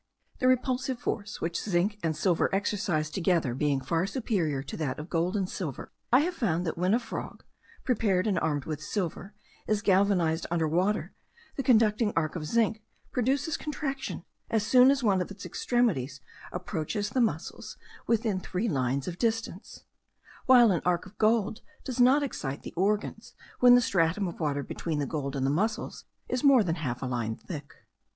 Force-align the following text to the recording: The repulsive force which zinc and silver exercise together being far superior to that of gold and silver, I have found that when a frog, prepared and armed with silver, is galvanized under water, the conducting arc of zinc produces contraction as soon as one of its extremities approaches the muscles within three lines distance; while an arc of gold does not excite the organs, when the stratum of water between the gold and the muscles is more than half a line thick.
The 0.39 0.47
repulsive 0.47 0.97
force 0.97 1.41
which 1.41 1.61
zinc 1.61 1.99
and 2.01 2.17
silver 2.17 2.49
exercise 2.55 3.11
together 3.11 3.53
being 3.53 3.79
far 3.81 4.07
superior 4.07 4.63
to 4.63 4.75
that 4.77 4.97
of 4.97 5.11
gold 5.11 5.37
and 5.37 5.47
silver, 5.47 5.91
I 6.11 6.21
have 6.21 6.33
found 6.33 6.65
that 6.65 6.75
when 6.75 6.95
a 6.95 6.99
frog, 6.99 7.43
prepared 7.83 8.25
and 8.25 8.39
armed 8.39 8.65
with 8.65 8.81
silver, 8.81 9.35
is 9.67 9.83
galvanized 9.83 10.47
under 10.49 10.67
water, 10.67 11.13
the 11.55 11.61
conducting 11.61 12.13
arc 12.15 12.35
of 12.35 12.47
zinc 12.47 12.81
produces 13.11 13.57
contraction 13.57 14.23
as 14.49 14.65
soon 14.65 14.89
as 14.89 15.03
one 15.03 15.21
of 15.21 15.29
its 15.29 15.45
extremities 15.45 16.19
approaches 16.51 17.11
the 17.11 17.21
muscles 17.21 17.77
within 18.07 18.39
three 18.39 18.67
lines 18.67 19.05
distance; 19.17 19.83
while 20.47 20.71
an 20.71 20.81
arc 20.83 21.05
of 21.05 21.15
gold 21.19 21.61
does 21.83 21.99
not 21.99 22.23
excite 22.23 22.63
the 22.63 22.73
organs, 22.75 23.35
when 23.59 23.75
the 23.75 23.81
stratum 23.81 24.27
of 24.27 24.39
water 24.39 24.63
between 24.63 24.97
the 24.97 25.05
gold 25.05 25.35
and 25.35 25.45
the 25.45 25.51
muscles 25.51 26.05
is 26.27 26.43
more 26.43 26.63
than 26.63 26.77
half 26.77 27.03
a 27.03 27.05
line 27.05 27.35
thick. 27.35 27.75